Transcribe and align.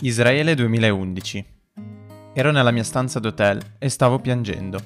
Israele 0.00 0.54
2011. 0.54 1.44
Ero 2.32 2.52
nella 2.52 2.70
mia 2.70 2.84
stanza 2.84 3.18
d'hotel 3.18 3.60
e 3.78 3.88
stavo 3.88 4.20
piangendo. 4.20 4.78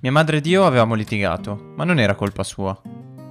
Mia 0.00 0.10
madre 0.10 0.38
ed 0.38 0.46
io 0.46 0.66
avevamo 0.66 0.94
litigato, 0.94 1.72
ma 1.76 1.84
non 1.84 2.00
era 2.00 2.16
colpa 2.16 2.42
sua. 2.42 2.76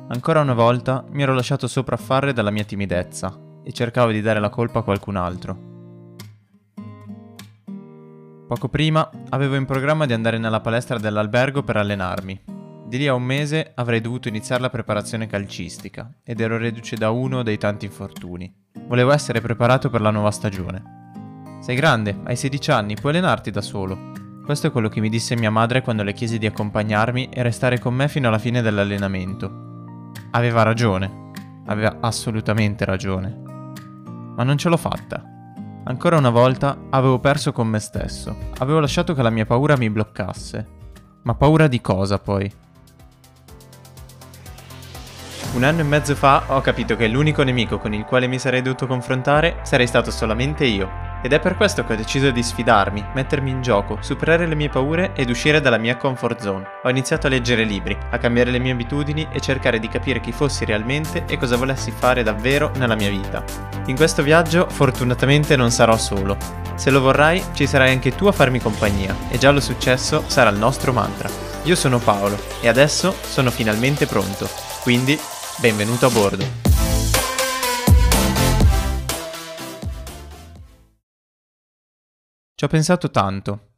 Ancora 0.07 0.39
una 0.39 0.54
volta 0.54 1.04
mi 1.10 1.23
ero 1.23 1.33
lasciato 1.33 1.68
sopraffare 1.68 2.31
dalla 2.31 2.52
mia 2.52 2.63
timidezza 2.63 3.38
e 3.65 3.73
cercavo 3.73 4.12
di 4.12 4.21
dare 4.21 4.39
la 4.39 4.47
colpa 4.47 4.79
a 4.79 4.83
qualcun 4.83 5.18
altro. 5.18 5.57
Poco 8.48 8.70
prima 8.70 9.10
avevo 9.32 9.56
in 9.56 9.66
programma 9.66 10.06
di 10.06 10.14
andare 10.14 10.38
nella 10.38 10.62
palestra 10.62 10.98
dell'albergo 10.98 11.64
per 11.64 11.76
allenarmi. 11.76 12.42
Di 12.88 12.98
lì 12.98 13.08
a 13.08 13.14
un 13.14 13.24
mese 13.24 13.74
avrei 13.76 14.00
dovuto 14.00 14.30
iniziare 14.30 14.62
la 14.62 14.70
preparazione 14.70 15.28
calcistica 15.28 16.14
ed 16.24 16.40
ero 16.40 16.58
reduce 16.58 16.96
da 16.96 17.10
uno 17.10 17.44
dei 17.44 17.58
tanti 17.58 17.84
infortuni. 17.84 18.64
Volevo 18.88 19.11
essere 19.11 19.41
preparato 19.41 19.89
per 19.89 20.02
la 20.02 20.11
nuova 20.11 20.29
stagione. 20.29 21.57
Sei 21.59 21.75
grande, 21.75 22.20
hai 22.26 22.35
16 22.35 22.71
anni, 22.71 22.95
puoi 22.95 23.13
allenarti 23.13 23.49
da 23.49 23.62
solo. 23.62 24.12
Questo 24.43 24.67
è 24.67 24.71
quello 24.71 24.89
che 24.89 24.99
mi 24.99 25.09
disse 25.09 25.35
mia 25.35 25.49
madre 25.49 25.81
quando 25.81 26.03
le 26.03 26.13
chiesi 26.13 26.38
di 26.38 26.45
accompagnarmi 26.45 27.29
e 27.29 27.41
restare 27.41 27.79
con 27.79 27.95
me 27.95 28.07
fino 28.07 28.27
alla 28.27 28.38
fine 28.38 28.62
dell'allenamento. 28.62 30.12
Aveva 30.31 30.62
ragione, 30.62 31.31
aveva 31.66 31.98
assolutamente 31.99 32.85
ragione. 32.85 33.41
Ma 34.35 34.43
non 34.43 34.57
ce 34.57 34.70
l'ho 34.70 34.77
fatta. 34.77 35.23
Ancora 35.85 36.17
una 36.17 36.29
volta 36.29 36.77
avevo 36.91 37.20
perso 37.20 37.52
con 37.52 37.67
me 37.67 37.79
stesso, 37.79 38.35
avevo 38.59 38.79
lasciato 38.79 39.15
che 39.15 39.23
la 39.23 39.31
mia 39.31 39.48
paura 39.48 39.76
mi 39.76 39.90
bloccasse. 39.90 40.67
Ma 41.23 41.34
paura 41.34 41.67
di 41.67 41.81
cosa 41.81 42.20
poi? 42.20 42.52
Un 45.55 45.64
anno 45.64 45.80
e 45.80 45.84
mezzo 45.84 46.16
fa 46.16 46.44
ho 46.48 46.59
capito 46.59 46.98
che 46.98 47.08
l'unico 47.08 47.41
nemico 47.41 47.77
con 47.77 47.94
il 47.94 48.04
quale 48.04 48.27
mi 48.27 48.38
sarei 48.38 48.62
dovuto 48.62 48.88
confrontare 48.88 49.59
sarei 49.62 49.88
stato 49.88 50.12
solamente 50.12 50.66
io. 50.66 50.91
Ed 51.23 51.32
è 51.32 51.40
per 51.40 51.55
questo 51.55 51.86
che 51.86 51.94
ho 51.94 51.96
deciso 51.96 52.30
di 52.30 52.44
sfidarmi, 52.44 53.12
mettermi 53.13 53.52
in 53.52 53.62
gioco, 53.62 53.99
superare 54.02 54.48
le 54.48 54.55
mie 54.55 54.68
paure 54.68 55.13
ed 55.16 55.29
uscire 55.29 55.62
dalla 55.62 55.77
mia 55.77 55.96
comfort 55.96 56.41
zone. 56.41 56.68
Ho 56.84 56.90
iniziato 56.90 57.27
a 57.27 57.29
leggere 57.29 57.63
libri, 57.63 57.98
a 58.10 58.18
cambiare 58.18 58.52
le 58.52 58.60
mie 58.60 58.74
abitudini 58.74 59.29
e 59.32 59.40
cercare 59.40 59.79
di 59.79 59.88
capire 59.88 60.20
chi 60.20 60.34
fossi 60.34 60.66
realmente 60.66 61.24
e 61.26 61.38
cosa 61.38 61.55
volessi 61.55 61.90
fare 61.90 62.22
davvero 62.22 62.72
nella 62.76 62.96
mia 62.96 63.10
vita. 63.10 63.41
In 63.85 63.96
questo 63.96 64.24
viaggio 64.24 64.68
fortunatamente 64.69 65.56
non 65.56 65.72
sarò 65.72 65.96
solo. 65.96 66.35
Se 66.75 66.91
lo 66.91 67.00
vorrai, 67.00 67.41
ci 67.53 67.66
sarai 67.66 67.91
anche 67.91 68.13
tu 68.13 68.25
a 68.25 68.34
farmi 68.34 68.59
compagnia 68.59 69.16
e 69.29 69.38
già 69.38 69.51
lo 69.51 69.62
successo 69.62 70.25
sarà 70.28 70.50
il 70.50 70.57
nostro 70.57 70.91
mantra. 70.91 71.29
Io 71.63 71.75
sono 71.75 72.00
Paolo 72.00 72.38
e 72.59 72.68
adesso 72.68 73.16
sono 73.22 73.50
finalmente 73.51 74.06
pronto. 74.06 74.50
Quindi 74.84 75.18
Benvenuto 75.57 76.07
a 76.07 76.09
bordo. 76.09 76.44
Ci 82.53 82.63
ho 82.63 82.67
pensato 82.67 83.09
tanto. 83.09 83.69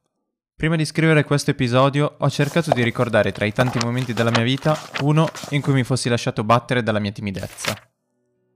Prima 0.55 0.75
di 0.75 0.85
scrivere 0.85 1.23
questo 1.23 1.51
episodio 1.51 2.15
ho 2.17 2.29
cercato 2.31 2.73
di 2.73 2.81
ricordare 2.81 3.31
tra 3.31 3.45
i 3.45 3.53
tanti 3.53 3.77
momenti 3.83 4.13
della 4.13 4.31
mia 4.31 4.41
vita 4.41 4.75
uno 5.01 5.29
in 5.51 5.61
cui 5.61 5.73
mi 5.73 5.83
fossi 5.83 6.09
lasciato 6.09 6.43
battere 6.43 6.81
dalla 6.81 6.99
mia 6.99 7.11
timidezza. 7.11 7.75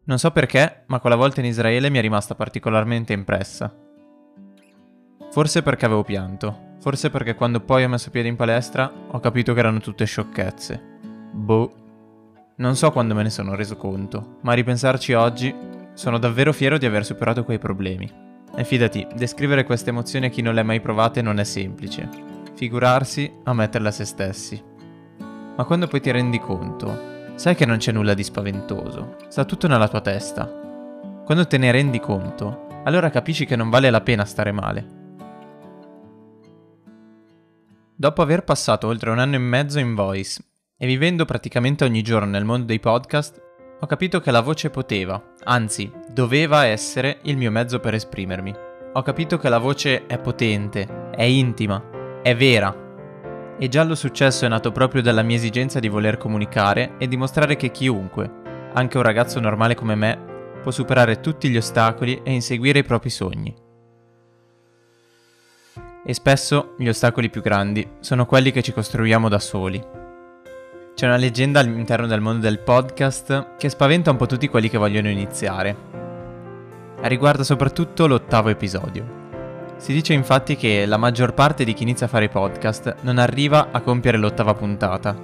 Non 0.05 0.17
so 0.17 0.31
perché, 0.31 0.86
ma 0.88 0.99
quella 0.99 1.16
volta 1.16 1.42
in 1.42 1.45
Israele 1.45 1.92
mi 1.92 1.99
è 1.99 2.02
rimasta 2.02 2.33
particolarmente 2.33 3.14
impressa. 3.14 3.72
Forse 5.30 5.61
perché 5.61 5.86
avevo 5.86 6.03
pianto, 6.03 6.73
forse 6.80 7.11
perché 7.11 7.36
quando 7.36 7.59
poi 7.59 7.83
ho 7.83 7.89
messo 7.89 8.09
piede 8.09 8.30
in 8.30 8.36
palestra 8.36 8.92
ho 9.11 9.19
capito 9.19 9.53
che 9.53 9.59
erano 9.59 9.80
tutte 9.80 10.05
sciocchezze. 10.05 10.81
Boh. 11.33 11.81
Non 12.56 12.76
so 12.76 12.92
quando 12.92 13.16
me 13.16 13.24
ne 13.24 13.30
sono 13.30 13.56
reso 13.56 13.78
conto, 13.78 14.38
ma 14.42 14.52
a 14.52 14.56
ripensarci 14.56 15.14
oggi 15.14 15.56
sono 15.94 16.18
davvero 16.18 16.54
fiero 16.54 16.78
di 16.78 16.86
aver 16.86 17.06
superato 17.06 17.44
quei 17.44 17.58
problemi. 17.58 18.12
E 18.54 18.64
fidati, 18.66 19.08
descrivere 19.16 19.64
queste 19.64 19.90
emozioni 19.90 20.26
a 20.26 20.30
chi 20.30 20.42
non 20.42 20.54
le 20.54 20.60
ha 20.60 20.66
mai 20.66 20.82
provate 20.82 21.22
non 21.22 21.40
è 21.40 21.44
semplice. 21.44 22.10
Figurarsi 22.54 23.32
a 23.46 23.54
metterle 23.54 23.88
a 23.88 23.92
se 23.92 24.06
stessi. 24.06 24.62
Ma 25.56 25.64
quando 25.64 25.88
poi 25.88 26.02
ti 26.02 26.11
rendi 26.11 26.40
conto, 26.40 27.34
sai 27.36 27.56
che 27.56 27.66
non 27.66 27.78
c'è 27.78 27.92
nulla 27.92 28.14
di 28.14 28.23
spaventoso, 28.23 29.16
sta 29.30 29.45
tutto 29.45 29.67
nella 29.67 29.88
tua 29.88 30.02
testa. 30.02 30.45
Quando 31.26 31.48
te 31.48 31.58
ne 31.58 31.72
rendi 31.72 32.00
conto, 32.00 32.67
allora 32.84 33.10
capisci 33.10 33.45
che 33.45 33.56
non 33.56 33.70
vale 33.70 33.90
la 33.90 34.02
pena 34.02 34.26
stare 34.26 34.52
male. 34.52 35.00
Dopo 37.95 38.22
aver 38.22 38.44
passato 38.44 38.88
oltre 38.88 39.10
un 39.10 39.20
anno 39.20 39.36
e 39.36 39.40
mezzo 39.40 39.80
in 39.80 39.95
Voice 39.95 40.44
e 40.83 40.87
vivendo 40.87 41.25
praticamente 41.25 41.83
ogni 41.83 42.02
giorno 42.02 42.31
nel 42.31 42.43
mondo 42.43 42.65
dei 42.65 42.80
podcast, 42.80 43.39
ho 43.81 43.86
capito 43.86 44.19
che 44.19 44.31
la 44.31 44.42
voce 44.42 44.71
poteva, 44.71 45.33
anzi, 45.43 45.92
doveva 46.11 46.65
essere 46.65 47.19
il 47.25 47.37
mio 47.37 47.52
mezzo 47.52 47.80
per 47.80 47.93
esprimermi. 47.93 48.52
Ho 48.93 49.02
capito 49.03 49.37
che 49.37 49.47
la 49.47 49.59
voce 49.59 50.08
è 50.08 50.17
potente, 50.17 51.11
è 51.11 51.21
intima, 51.21 52.19
è 52.23 52.36
vera. 52.36 52.75
E 53.59 53.67
già 53.67 53.83
lo 53.83 53.93
successo 53.93 54.45
è 54.45 54.47
nato 54.47 54.71
proprio 54.71 55.03
dalla 55.03 55.21
mia 55.21 55.36
esigenza 55.36 55.80
di 55.80 55.87
voler 55.87 56.17
comunicare 56.17 56.95
e 56.98 57.08
dimostrare 57.08 57.55
che 57.58 57.69
chiunque, 57.69 58.71
anche 58.73 58.98
un 58.98 59.03
ragazzo 59.03 59.39
normale 59.39 59.75
come 59.75 59.93
me, 59.93 60.19
può 60.63 60.71
superare 60.71 61.19
tutti 61.19 61.48
gli 61.48 61.58
ostacoli 61.58 62.21
e 62.23 62.33
inseguire 62.33 62.80
i 62.80 62.83
propri 62.83 63.11
sogni. 63.11 63.55
E 66.03 66.13
spesso 66.15 66.73
gli 66.80 66.87
ostacoli 66.87 67.30
più 67.30 67.43
grandi 67.43 67.87
sono 67.99 68.25
quelli 68.25 68.49
che 68.49 68.63
ci 68.63 68.73
costruiamo 68.73 69.30
da 69.30 69.37
soli, 69.37 69.99
c'è 71.02 71.08
una 71.08 71.17
leggenda 71.17 71.60
all'interno 71.60 72.06
del 72.06 72.22
mondo 72.22 72.42
del 72.42 72.60
podcast 72.60 73.56
che 73.58 73.70
spaventa 73.70 74.12
un 74.12 74.17
po' 74.17 74.28
tutti 74.28 74.48
quelli 74.48 74.70
che 74.70 74.78
vogliono 74.78 75.10
iniziare. 75.10 75.76
Riguarda 77.02 77.44
soprattutto 77.44 78.06
l'ottavo 78.06 78.50
episodio. 78.50 79.73
Si 79.78 79.94
dice 79.94 80.14
infatti 80.14 80.56
che 80.56 80.86
la 80.86 80.98
maggior 80.98 81.34
parte 81.34 81.64
di 81.64 81.73
chi 81.73 81.82
inizia 81.82 82.06
a 82.06 82.10
fare 82.10 82.30
podcast 82.30 82.98
non 83.02 83.17
arriva 83.17 83.70
a 83.72 83.82
compiere 83.82 84.20
l'ottava 84.20 84.54
puntata, 84.54 85.17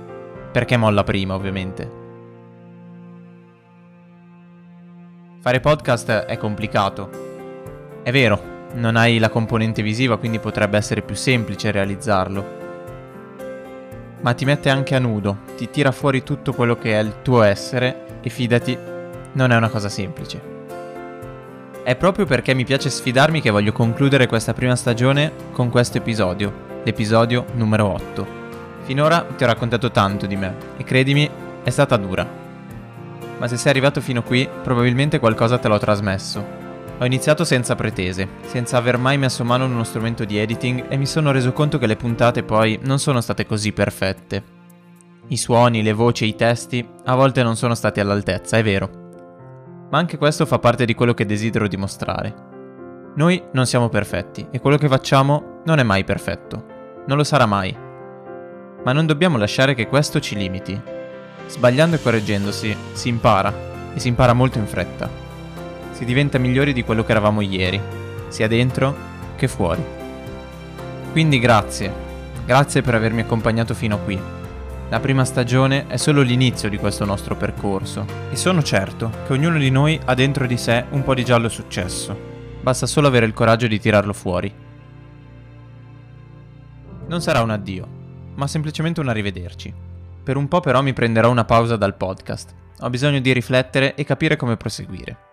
perché 0.51 0.77
molla 0.77 1.03
prima 1.03 1.35
ovviamente. 1.35 1.91
Fare 5.39 5.59
podcast 5.59 6.09
è 6.09 6.37
complicato. 6.37 7.09
È 8.01 8.11
vero, 8.11 8.41
non 8.73 8.95
hai 8.95 9.19
la 9.19 9.29
componente 9.29 9.83
visiva, 9.83 10.17
quindi 10.17 10.39
potrebbe 10.39 10.77
essere 10.77 11.03
più 11.03 11.13
semplice 11.13 11.69
realizzarlo 11.69 12.56
ma 14.21 14.33
ti 14.33 14.45
mette 14.45 14.69
anche 14.69 14.95
a 14.95 14.99
nudo, 14.99 15.39
ti 15.55 15.69
tira 15.69 15.91
fuori 15.91 16.23
tutto 16.23 16.53
quello 16.53 16.77
che 16.77 16.99
è 16.99 17.01
il 17.01 17.21
tuo 17.21 17.41
essere 17.41 18.19
e 18.21 18.29
fidati, 18.29 18.77
non 19.33 19.51
è 19.51 19.55
una 19.55 19.69
cosa 19.69 19.89
semplice. 19.89 20.55
È 21.83 21.95
proprio 21.95 22.25
perché 22.25 22.53
mi 22.53 22.65
piace 22.65 22.89
sfidarmi 22.89 23.41
che 23.41 23.49
voglio 23.49 23.71
concludere 23.71 24.27
questa 24.27 24.53
prima 24.53 24.75
stagione 24.75 25.31
con 25.51 25.69
questo 25.69 25.97
episodio, 25.97 26.81
l'episodio 26.83 27.45
numero 27.53 27.85
8. 27.93 28.27
Finora 28.83 29.25
ti 29.35 29.43
ho 29.43 29.47
raccontato 29.47 29.91
tanto 29.91 30.25
di 30.25 30.35
me 30.35 30.55
e 30.77 30.83
credimi, 30.83 31.29
è 31.63 31.69
stata 31.69 31.97
dura. 31.97 32.27
Ma 33.37 33.47
se 33.47 33.57
sei 33.57 33.71
arrivato 33.71 34.01
fino 34.01 34.23
qui, 34.23 34.47
probabilmente 34.63 35.19
qualcosa 35.19 35.57
te 35.57 35.67
l'ho 35.67 35.77
trasmesso 35.77 36.66
ho 36.99 37.05
iniziato 37.05 37.43
senza 37.43 37.75
pretese, 37.75 38.27
senza 38.45 38.77
aver 38.77 38.97
mai 38.97 39.19
messo 39.19 39.43
mano 39.43 39.65
ad 39.65 39.71
uno 39.71 39.83
strumento 39.83 40.25
di 40.25 40.39
editing 40.39 40.85
e 40.89 40.97
mi 40.97 41.05
sono 41.05 41.31
reso 41.31 41.53
conto 41.53 41.77
che 41.77 41.85
le 41.85 41.95
puntate 41.95 42.41
poi 42.41 42.79
non 42.83 42.97
sono 42.97 43.21
state 43.21 43.45
così 43.45 43.71
perfette. 43.71 44.55
I 45.27 45.37
suoni, 45.37 45.83
le 45.83 45.93
voci 45.93 46.23
e 46.23 46.27
i 46.27 46.35
testi 46.35 46.87
a 47.05 47.15
volte 47.15 47.43
non 47.43 47.55
sono 47.55 47.75
stati 47.75 47.99
all'altezza, 47.99 48.57
è 48.57 48.63
vero. 48.63 49.05
Ma 49.91 49.99
anche 49.99 50.17
questo 50.17 50.47
fa 50.47 50.57
parte 50.57 50.85
di 50.85 50.95
quello 50.95 51.13
che 51.13 51.25
desidero 51.25 51.67
dimostrare. 51.67 52.45
Noi 53.15 53.43
non 53.51 53.67
siamo 53.67 53.89
perfetti 53.89 54.47
e 54.49 54.59
quello 54.59 54.77
che 54.77 54.87
facciamo 54.87 55.61
non 55.65 55.77
è 55.77 55.83
mai 55.83 56.03
perfetto. 56.03 56.65
Non 57.05 57.17
lo 57.17 57.23
sarà 57.23 57.45
mai. 57.45 57.75
Ma 58.83 58.91
non 58.91 59.05
dobbiamo 59.05 59.37
lasciare 59.37 59.75
che 59.75 59.87
questo 59.87 60.19
ci 60.19 60.35
limiti. 60.35 60.79
Sbagliando 61.47 61.95
e 61.95 62.01
correggendosi 62.01 62.75
si 62.93 63.09
impara 63.09 63.53
e 63.93 63.99
si 63.99 64.07
impara 64.07 64.33
molto 64.33 64.57
in 64.57 64.65
fretta 64.65 65.25
si 65.97 66.05
diventa 66.05 66.37
migliori 66.37 66.73
di 66.73 66.83
quello 66.83 67.03
che 67.03 67.09
eravamo 67.09 67.41
ieri, 67.41 67.81
sia 68.27 68.47
dentro 68.47 68.95
che 69.35 69.47
fuori. 69.47 69.83
Quindi 71.11 71.39
grazie, 71.39 71.91
grazie 72.45 72.83
per 72.83 72.93
avermi 72.93 73.21
accompagnato 73.21 73.73
fino 73.73 73.95
a 73.95 73.97
qui. 73.97 74.21
La 74.89 74.99
prima 74.99 75.25
stagione 75.25 75.87
è 75.87 75.97
solo 75.97 76.21
l'inizio 76.21 76.69
di 76.69 76.77
questo 76.77 77.03
nostro 77.03 77.35
percorso 77.35 78.05
e 78.29 78.35
sono 78.35 78.61
certo 78.61 79.09
che 79.25 79.33
ognuno 79.33 79.57
di 79.57 79.71
noi 79.71 79.99
ha 80.05 80.13
dentro 80.13 80.45
di 80.45 80.55
sé 80.55 80.85
un 80.91 81.01
po' 81.01 81.15
di 81.15 81.25
giallo 81.25 81.49
successo. 81.49 82.15
Basta 82.61 82.85
solo 82.85 83.07
avere 83.07 83.25
il 83.25 83.33
coraggio 83.33 83.65
di 83.65 83.79
tirarlo 83.79 84.13
fuori. 84.13 84.53
Non 87.07 87.21
sarà 87.21 87.41
un 87.41 87.49
addio, 87.49 87.87
ma 88.35 88.45
semplicemente 88.45 88.99
un 88.99 89.09
arrivederci. 89.09 89.73
Per 90.23 90.37
un 90.37 90.47
po' 90.47 90.59
però 90.59 90.83
mi 90.83 90.93
prenderò 90.93 91.31
una 91.31 91.45
pausa 91.45 91.75
dal 91.75 91.95
podcast. 91.95 92.53
Ho 92.81 92.89
bisogno 92.91 93.19
di 93.19 93.33
riflettere 93.33 93.95
e 93.95 94.03
capire 94.03 94.35
come 94.35 94.57
proseguire 94.57 95.26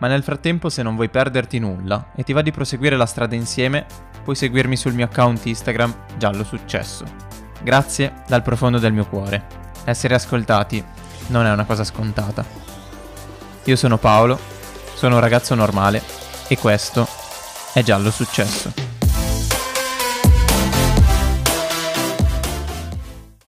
ma 0.00 0.08
nel 0.08 0.22
frattempo 0.22 0.68
se 0.68 0.82
non 0.82 0.96
vuoi 0.96 1.08
perderti 1.08 1.58
nulla 1.58 2.10
e 2.16 2.24
ti 2.24 2.32
va 2.32 2.42
di 2.42 2.50
proseguire 2.50 2.96
la 2.96 3.06
strada 3.06 3.34
insieme, 3.34 3.86
puoi 4.24 4.34
seguirmi 4.34 4.76
sul 4.76 4.94
mio 4.94 5.04
account 5.04 5.46
Instagram 5.46 5.94
Giallo 6.18 6.44
Successo. 6.44 7.04
Grazie 7.62 8.22
dal 8.26 8.42
profondo 8.42 8.78
del 8.78 8.92
mio 8.92 9.06
cuore. 9.06 9.46
Essere 9.84 10.14
ascoltati 10.14 10.82
non 11.28 11.46
è 11.46 11.52
una 11.52 11.64
cosa 11.64 11.84
scontata. 11.84 12.44
Io 13.64 13.76
sono 13.76 13.98
Paolo, 13.98 14.38
sono 14.94 15.14
un 15.14 15.20
ragazzo 15.20 15.54
normale 15.54 16.02
E 16.48 16.58
questo 16.58 17.06
è 17.72 17.82
già 17.82 17.96
lo 17.98 18.10
successo. 18.10 18.89